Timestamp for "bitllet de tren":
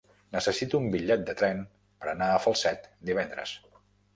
0.95-1.61